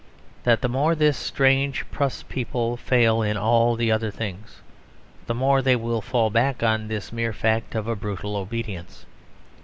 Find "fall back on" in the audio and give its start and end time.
6.01-6.87